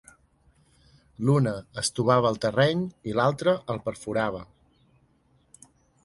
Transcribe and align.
L'una 1.25 1.51
estovava 1.81 2.31
el 2.35 2.39
terreny 2.45 2.81
i 3.11 3.15
l'altra 3.19 3.53
el 3.75 3.83
perforava. 3.89 4.41